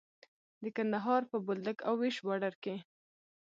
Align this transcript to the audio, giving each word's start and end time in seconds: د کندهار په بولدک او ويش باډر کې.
د 0.63 0.65
کندهار 0.77 1.21
په 1.31 1.37
بولدک 1.45 1.77
او 1.87 1.93
ويش 2.01 2.17
باډر 2.27 2.53
کې. 2.63 2.75